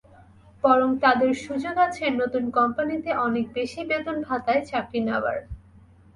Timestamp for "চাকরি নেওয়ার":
4.65-5.37